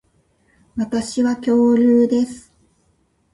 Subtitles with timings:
[0.77, 2.51] 私は恐竜です